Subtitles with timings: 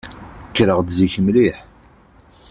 [0.49, 1.57] Kkreɣ-d zik mliḥ.